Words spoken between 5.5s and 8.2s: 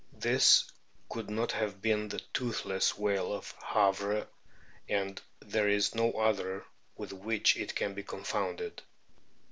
is no other with which it can be